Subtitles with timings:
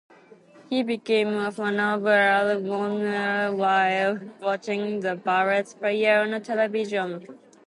[0.67, 7.37] He became a fan of Earl Monroe while watching the Bullets player on television.